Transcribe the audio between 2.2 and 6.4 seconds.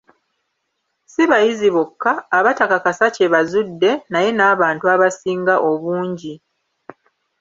abatakakasa kye bazudde, naye n'abantu abasinga obungi.